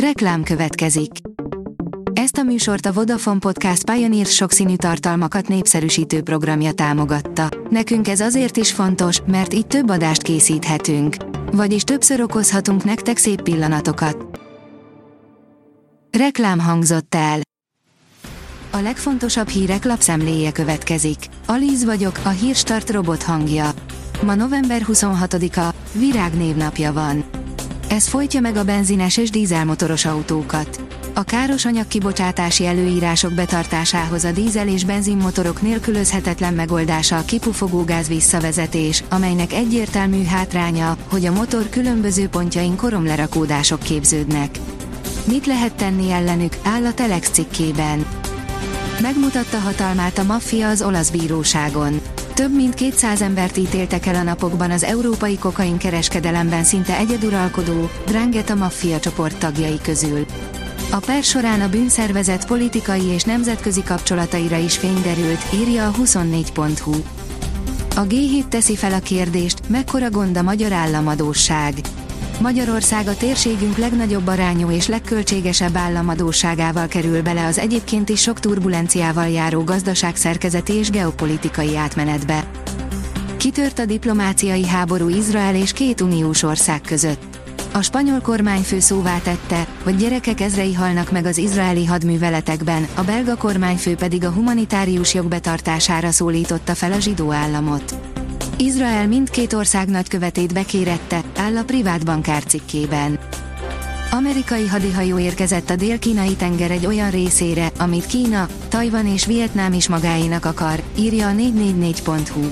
Reklám 0.00 0.42
következik. 0.42 1.10
Ezt 2.12 2.36
a 2.36 2.42
műsort 2.42 2.86
a 2.86 2.92
Vodafone 2.92 3.38
Podcast 3.38 3.90
Pioneer 3.90 4.26
sokszínű 4.26 4.76
tartalmakat 4.76 5.48
népszerűsítő 5.48 6.22
programja 6.22 6.72
támogatta. 6.72 7.48
Nekünk 7.70 8.08
ez 8.08 8.20
azért 8.20 8.56
is 8.56 8.72
fontos, 8.72 9.20
mert 9.26 9.54
így 9.54 9.66
több 9.66 9.90
adást 9.90 10.22
készíthetünk. 10.22 11.16
Vagyis 11.52 11.82
többször 11.82 12.20
okozhatunk 12.20 12.84
nektek 12.84 13.16
szép 13.16 13.42
pillanatokat. 13.42 14.40
Reklám 16.18 16.58
hangzott 16.58 17.14
el. 17.14 17.40
A 18.70 18.78
legfontosabb 18.78 19.48
hírek 19.48 19.84
lapszemléje 19.84 20.52
következik. 20.52 21.18
Alíz 21.46 21.84
vagyok, 21.84 22.20
a 22.24 22.28
hírstart 22.28 22.90
robot 22.90 23.22
hangja. 23.22 23.70
Ma 24.22 24.34
november 24.34 24.82
26-a, 24.86 25.74
Virág 25.92 26.34
névnapja 26.34 26.92
van. 26.92 27.45
Ez 27.88 28.08
folytja 28.08 28.40
meg 28.40 28.56
a 28.56 28.64
benzines 28.64 29.16
és 29.16 29.30
dízelmotoros 29.30 30.04
autókat. 30.04 30.80
A 31.14 31.22
káros 31.22 31.64
anyagkibocsátási 31.64 32.66
előírások 32.66 33.32
betartásához 33.32 34.24
a 34.24 34.32
dízel 34.32 34.68
és 34.68 34.84
benzinmotorok 34.84 35.62
nélkülözhetetlen 35.62 36.54
megoldása 36.54 37.16
a 37.16 37.24
kipufogó 37.24 37.84
gáz 37.84 38.08
visszavezetés, 38.08 39.04
amelynek 39.08 39.52
egyértelmű 39.52 40.24
hátránya, 40.24 40.96
hogy 41.08 41.24
a 41.24 41.32
motor 41.32 41.68
különböző 41.68 42.28
pontjain 42.28 42.76
koromlerakódások 42.76 43.80
képződnek. 43.80 44.58
Mit 45.24 45.46
lehet 45.46 45.74
tenni 45.74 46.10
ellenük, 46.10 46.56
áll 46.62 46.84
a 46.84 46.94
Telex 46.94 47.30
cikkében. 47.30 48.06
Megmutatta 49.00 49.58
hatalmát 49.58 50.18
a 50.18 50.22
maffia 50.24 50.68
az 50.68 50.82
olasz 50.82 51.10
bíróságon. 51.10 52.00
Több 52.36 52.54
mint 52.54 52.74
200 52.74 53.22
embert 53.22 53.56
ítéltek 53.56 54.06
el 54.06 54.14
a 54.14 54.22
napokban 54.22 54.70
az 54.70 54.82
európai 54.82 55.38
kokain 55.38 55.76
kereskedelemben 55.76 56.64
szinte 56.64 56.96
egyeduralkodó, 56.96 57.90
Drangheta 58.06 58.54
maffia 58.54 59.00
csoport 59.00 59.38
tagjai 59.38 59.78
közül. 59.82 60.26
A 60.90 60.98
per 61.06 61.22
során 61.22 61.60
a 61.60 61.68
bűnszervezet 61.68 62.46
politikai 62.46 63.04
és 63.04 63.22
nemzetközi 63.22 63.82
kapcsolataira 63.82 64.56
is 64.56 64.76
fényderült, 64.76 65.44
írja 65.54 65.86
a 65.86 65.92
24.hu. 65.92 66.94
A 67.96 68.06
G7 68.06 68.48
teszi 68.48 68.76
fel 68.76 68.92
a 68.92 68.98
kérdést, 68.98 69.68
mekkora 69.68 70.10
gond 70.10 70.36
a 70.36 70.42
magyar 70.42 70.72
államadóság. 70.72 71.74
Magyarország 72.40 73.08
a 73.08 73.16
térségünk 73.16 73.76
legnagyobb 73.76 74.26
arányú 74.26 74.70
és 74.70 74.86
legköltségesebb 74.86 75.76
államadóságával 75.76 76.86
kerül 76.86 77.22
bele 77.22 77.46
az 77.46 77.58
egyébként 77.58 78.08
is 78.08 78.20
sok 78.20 78.40
turbulenciával 78.40 79.28
járó 79.28 79.64
gazdaságszerkezeti 79.64 80.72
és 80.72 80.90
geopolitikai 80.90 81.76
átmenetbe. 81.76 82.50
Kitört 83.36 83.78
a 83.78 83.84
diplomáciai 83.84 84.66
háború 84.66 85.08
Izrael 85.08 85.54
és 85.54 85.72
két 85.72 86.00
uniós 86.00 86.42
ország 86.42 86.80
között. 86.80 87.36
A 87.72 87.82
spanyol 87.82 88.20
kormányfő 88.20 88.80
szóvá 88.80 89.18
tette, 89.18 89.66
hogy 89.82 89.96
gyerekek 89.96 90.40
ezrei 90.40 90.74
halnak 90.74 91.10
meg 91.10 91.26
az 91.26 91.38
izraeli 91.38 91.84
hadműveletekben, 91.84 92.86
a 92.94 93.02
belga 93.02 93.36
kormányfő 93.36 93.94
pedig 93.94 94.24
a 94.24 94.30
humanitárius 94.30 95.14
jog 95.14 95.26
betartására 95.26 96.10
szólította 96.10 96.74
fel 96.74 96.92
a 96.92 97.00
zsidó 97.00 97.32
államot. 97.32 98.15
Izrael 98.58 99.06
mindkét 99.06 99.52
ország 99.52 99.88
nagykövetét 99.88 100.52
bekérette, 100.52 101.22
áll 101.36 101.56
a 101.56 101.64
privát 101.64 102.04
bankár 102.04 102.44
cikkében. 102.44 103.18
Amerikai 104.10 104.66
hadihajó 104.66 105.18
érkezett 105.18 105.70
a 105.70 105.76
dél-kínai 105.76 106.34
tenger 106.34 106.70
egy 106.70 106.86
olyan 106.86 107.10
részére, 107.10 107.70
amit 107.78 108.06
Kína, 108.06 108.48
Tajvan 108.68 109.06
és 109.06 109.26
Vietnám 109.26 109.72
is 109.72 109.88
magáénak 109.88 110.44
akar, 110.44 110.82
írja 110.98 111.28
a 111.28 111.32
444.hu. 111.32 112.50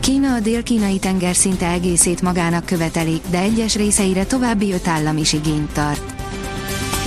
Kína 0.00 0.34
a 0.34 0.40
dél-kínai 0.40 0.98
tenger 0.98 1.34
szinte 1.34 1.66
egészét 1.66 2.22
magának 2.22 2.64
követeli, 2.64 3.20
de 3.30 3.38
egyes 3.38 3.76
részeire 3.76 4.24
további 4.24 4.72
öt 4.72 4.88
állam 4.88 5.16
is 5.16 5.32
igényt 5.32 5.72
tart. 5.72 6.14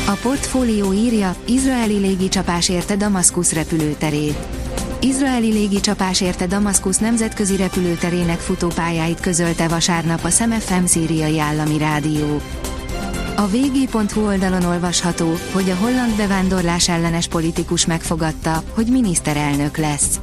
A 0.07 0.17
portfólió 0.21 0.93
írja, 0.93 1.35
izraeli 1.47 1.97
légicsapás 1.97 2.69
érte 2.69 2.95
Damaszkusz 2.95 3.53
repülőterét. 3.53 4.37
Izraeli 5.01 5.51
légicsapás 5.51 6.21
érte 6.21 6.47
Damaszkusz 6.47 6.97
nemzetközi 6.97 7.55
repülőterének 7.55 8.39
futópályáit 8.39 9.19
közölte 9.19 9.67
vasárnap 9.67 10.23
a 10.23 10.29
SemFM 10.29 10.83
szíriai 10.85 11.39
állami 11.39 11.77
rádió. 11.77 12.41
A 13.35 13.47
vg.hu 13.47 14.25
oldalon 14.25 14.63
olvasható, 14.63 15.33
hogy 15.51 15.69
a 15.69 15.75
holland 15.75 16.15
bevándorlás 16.15 16.89
ellenes 16.89 17.27
politikus 17.27 17.85
megfogadta, 17.85 18.63
hogy 18.73 18.87
miniszterelnök 18.87 19.77
lesz. 19.77 20.19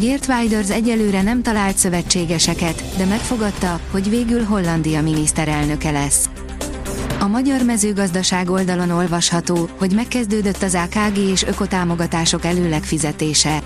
Geert 0.00 0.28
Wilders 0.28 0.70
egyelőre 0.70 1.22
nem 1.22 1.42
talált 1.42 1.76
szövetségeseket, 1.76 2.82
de 2.96 3.04
megfogadta, 3.04 3.80
hogy 3.90 4.10
végül 4.10 4.44
Hollandia 4.44 5.02
miniszterelnöke 5.02 5.90
lesz. 5.90 6.28
A 7.20 7.26
magyar 7.26 7.62
mezőgazdaság 7.62 8.50
oldalon 8.50 8.90
olvasható, 8.90 9.68
hogy 9.78 9.92
megkezdődött 9.94 10.62
az 10.62 10.74
AKG 10.74 11.16
és 11.16 11.42
ökotámogatások 11.42 12.44
előleg 12.44 12.82
fizetése. 12.82 13.62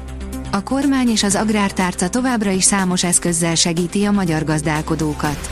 A 0.54 0.62
kormány 0.62 1.08
és 1.08 1.22
az 1.22 1.34
agrártárca 1.34 2.08
továbbra 2.08 2.50
is 2.50 2.64
számos 2.64 3.04
eszközzel 3.04 3.54
segíti 3.54 4.04
a 4.04 4.10
magyar 4.10 4.44
gazdálkodókat. 4.44 5.50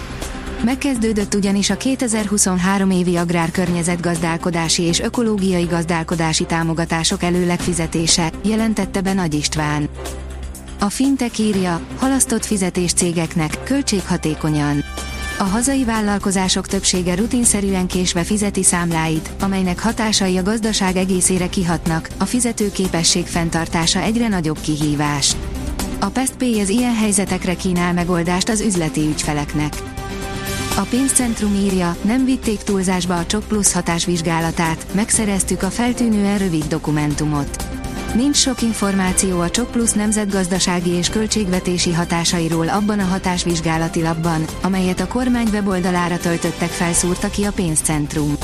Megkezdődött 0.65 1.34
ugyanis 1.34 1.71
a 1.71 1.77
2023 1.77 2.91
évi 2.91 3.16
agrárkörnyezetgazdálkodási 3.16 4.83
és 4.83 5.00
ökológiai 5.00 5.65
gazdálkodási 5.65 6.44
támogatások 6.44 7.22
előleg 7.22 7.60
fizetése, 7.60 8.33
jelentette 8.43 9.00
be 9.00 9.12
Nagy 9.12 9.34
István. 9.34 9.89
A 10.78 10.89
Fintech 10.89 11.41
írja, 11.41 11.81
halasztott 11.99 12.44
fizetés 12.44 12.93
cégeknek, 12.93 13.62
költséghatékonyan. 13.65 14.84
A 15.41 15.45
hazai 15.45 15.84
vállalkozások 15.84 16.67
többsége 16.67 17.15
rutinszerűen 17.15 17.87
késve 17.87 18.25
fizeti 18.25 18.62
számláit, 18.62 19.31
amelynek 19.41 19.81
hatásai 19.81 20.37
a 20.37 20.43
gazdaság 20.43 20.97
egészére 20.97 21.49
kihatnak, 21.49 22.09
a 22.19 22.25
fizetőképesség 22.25 23.27
fenntartása 23.27 24.01
egyre 24.01 24.28
nagyobb 24.28 24.61
kihívás. 24.61 25.37
A 26.01 26.06
PestPay 26.06 26.61
az 26.61 26.69
ilyen 26.69 26.95
helyzetekre 26.95 27.55
kínál 27.55 27.93
megoldást 27.93 28.49
az 28.49 28.61
üzleti 28.61 29.01
ügyfeleknek. 29.01 29.73
A 30.77 30.87
pénzcentrum 30.91 31.55
írja, 31.55 31.97
nem 32.03 32.25
vitték 32.25 32.59
túlzásba 32.59 33.17
a 33.17 33.27
Csok 33.27 33.45
Plus 33.49 33.72
hatásvizsgálatát, 33.72 34.87
megszereztük 34.93 35.62
a 35.62 35.71
feltűnően 35.71 36.39
rövid 36.39 36.65
dokumentumot. 36.65 37.65
Nincs 38.15 38.37
sok 38.37 38.62
információ 38.62 39.41
a 39.41 39.50
Csok 39.50 39.71
Plus 39.71 39.93
nemzetgazdasági 39.93 40.91
és 40.91 41.09
költségvetési 41.09 41.93
hatásairól 41.93 42.69
abban 42.69 42.98
a 42.98 43.04
hatásvizsgálati 43.04 44.03
labban, 44.03 44.44
amelyet 44.62 45.00
a 45.00 45.06
kormány 45.06 45.48
weboldalára 45.53 46.19
töltöttek 46.19 46.69
felszúrta 46.69 47.28
ki 47.31 47.44
a 47.44 47.53
pénzcentrum. 47.53 48.34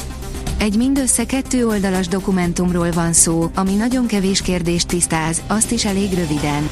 Egy 0.59 0.77
mindössze 0.77 1.27
kettő 1.27 1.67
oldalas 1.67 2.09
dokumentumról 2.09 2.91
van 2.91 3.13
szó, 3.13 3.51
ami 3.55 3.75
nagyon 3.75 4.07
kevés 4.07 4.43
kérdést 4.43 4.89
tisztáz, 4.89 5.43
azt 5.47 5.71
is 5.71 5.85
elég 5.85 6.15
röviden. 6.15 6.69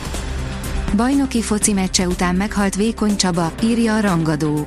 Bajnoki 0.97 1.43
foci 1.43 1.73
meccse 1.73 2.07
után 2.07 2.35
meghalt 2.35 2.75
Vékony 2.75 3.17
Csaba, 3.17 3.53
írja 3.63 3.95
a 3.95 4.01
rangadó. 4.01 4.67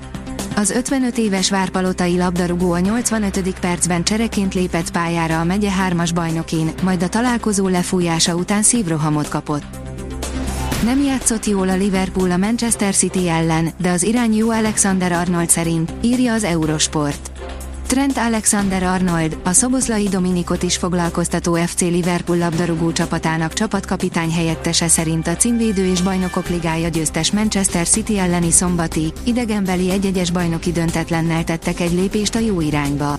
Az 0.57 0.69
55 0.69 1.17
éves 1.17 1.49
várpalotai 1.49 2.17
labdarúgó 2.17 2.71
a 2.71 2.79
85. 2.79 3.59
percben 3.59 4.03
csereként 4.03 4.53
lépett 4.53 4.91
pályára 4.91 5.39
a 5.39 5.43
megye 5.43 5.69
3-as 5.89 6.11
bajnokin, 6.13 6.71
majd 6.83 7.03
a 7.03 7.09
találkozó 7.09 7.67
lefújása 7.67 8.35
után 8.35 8.63
szívrohamot 8.63 9.27
kapott. 9.27 9.63
Nem 10.83 11.01
játszott 11.01 11.45
jól 11.45 11.69
a 11.69 11.75
Liverpool 11.75 12.31
a 12.31 12.37
Manchester 12.37 12.95
City 12.95 13.29
ellen, 13.29 13.69
de 13.77 13.91
az 13.91 14.03
irány 14.03 14.35
jó 14.35 14.49
Alexander 14.49 15.11
Arnold 15.11 15.49
szerint, 15.49 15.93
írja 16.01 16.33
az 16.33 16.43
Eurosport. 16.43 17.36
Trent 17.87 18.17
Alexander-Arnold, 18.17 19.37
a 19.43 19.51
Szoboszlai 19.51 20.07
Dominikot 20.07 20.63
is 20.63 20.77
foglalkoztató 20.77 21.55
FC 21.55 21.79
Liverpool 21.81 22.37
labdarúgó 22.37 22.91
csapatának 22.91 23.53
csapatkapitány 23.53 24.31
helyettese 24.31 24.87
szerint 24.87 25.27
a 25.27 25.35
címvédő 25.35 25.85
és 25.85 26.01
bajnokok 26.01 26.49
ligája 26.49 26.87
győztes 26.87 27.31
Manchester 27.31 27.87
City 27.87 28.17
elleni 28.19 28.51
szombati, 28.51 29.13
idegenbeli 29.23 29.91
egyegyes 29.91 30.31
bajnoki 30.31 30.71
döntetlennel 30.71 31.43
tettek 31.43 31.79
egy 31.79 31.93
lépést 31.93 32.35
a 32.35 32.39
jó 32.39 32.61
irányba. 32.61 33.17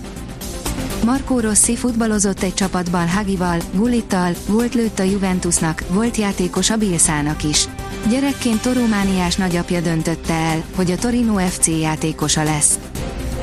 Marco 1.05 1.39
Rossi 1.39 1.75
futballozott 1.75 2.41
egy 2.41 2.53
csapatban 2.53 3.09
Hagival, 3.09 3.59
Gullittal, 3.73 4.33
volt 4.47 4.73
lőtt 4.73 4.99
a 4.99 5.03
Juventusnak, 5.03 5.83
volt 5.89 6.17
játékos 6.17 6.69
a 6.69 6.77
Bilszának 6.77 7.43
is. 7.43 7.67
Gyerekként 8.09 8.61
torómániás 8.61 9.35
nagyapja 9.35 9.81
döntötte 9.81 10.33
el, 10.33 10.63
hogy 10.75 10.91
a 10.91 10.97
Torino 10.97 11.37
FC 11.37 11.67
játékosa 11.67 12.43
lesz. 12.43 12.79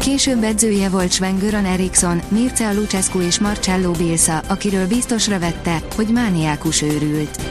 Később 0.06 0.42
edzője 0.42 0.88
volt 0.88 1.12
Sven-Göran 1.12 1.64
Eriksson, 1.64 2.22
Mircea 2.28 2.74
Lucescu 2.74 3.20
és 3.20 3.38
Marcello 3.38 3.90
Bilsa, 3.90 4.38
akiről 4.38 4.86
biztosra 4.86 5.38
vette, 5.38 5.82
hogy 5.96 6.08
mániákus 6.08 6.82
őrült. 6.82 7.42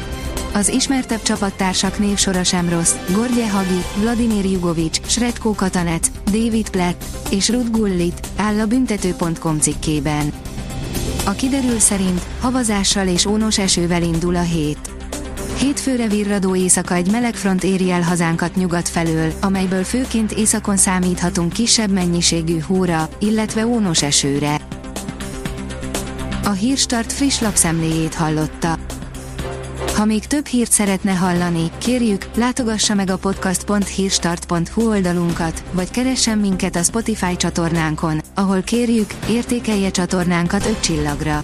Az 0.54 0.70
ismertebb 0.70 1.22
csapattársak 1.22 2.00
névsora 2.00 2.44
sem 2.44 2.70
rossz, 2.70 2.96
Gordje 3.14 3.50
Hagi, 3.50 3.82
Vladimir 3.96 4.46
Jugovics, 4.46 5.00
Sretko 5.06 5.54
Katanec, 5.54 6.08
David 6.26 6.70
Platt 6.70 7.04
és 7.30 7.50
Rud 7.50 7.70
Gullit, 7.72 8.28
áll 8.36 8.60
a 8.60 8.66
büntető.com 8.66 9.60
cikkében. 9.60 10.34
A 11.26 11.32
kiderül 11.32 11.80
szerint 11.80 12.22
havazással 12.40 13.08
és 13.08 13.26
ónos 13.26 13.58
esővel 13.58 14.04
indul 14.04 14.36
a 14.36 14.42
hét. 14.42 14.95
Hétfőre 15.58 16.08
virradó 16.08 16.56
éjszaka 16.56 16.94
egy 16.94 17.12
meleg 17.12 17.36
front 17.36 17.64
éri 17.64 17.92
el 17.92 18.02
hazánkat 18.02 18.56
nyugat 18.56 18.90
felől, 18.90 19.34
amelyből 19.42 19.84
főként 19.84 20.32
északon 20.32 20.78
számíthatunk 20.78 21.54
kisebb 21.54 21.92
mennyiségű 21.92 22.60
hóra, 22.60 23.10
illetve 23.20 23.66
ónos 23.66 24.02
esőre. 24.02 24.62
A 26.44 26.50
Hírstart 26.50 27.14
friss 27.14 27.40
lapszemléjét 27.40 28.14
hallotta. 28.14 28.80
Ha 29.96 30.06
még 30.06 30.26
több 30.26 30.46
hírt 30.46 30.72
szeretne 30.72 31.12
hallani, 31.12 31.72
kérjük, 31.78 32.26
látogassa 32.36 32.94
meg 32.94 33.10
a 33.10 33.18
podcast.hírstart.hu 33.18 34.90
oldalunkat, 34.90 35.64
vagy 35.72 35.92
keressen 35.92 36.38
minket 36.38 36.76
a 36.76 36.84
Spotify 36.84 37.36
csatornánkon, 37.36 38.22
ahol 38.34 38.62
kérjük, 38.62 39.14
értékelje 39.30 39.92
csatornánkat 39.92 40.66
5 40.66 40.80
csillagra. 40.80 41.44